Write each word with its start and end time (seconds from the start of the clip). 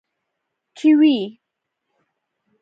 🥝 0.75 0.77
کیوي 0.77 1.17